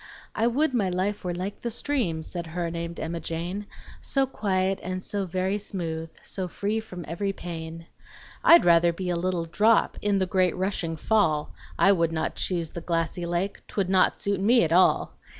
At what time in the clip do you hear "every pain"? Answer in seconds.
7.07-7.85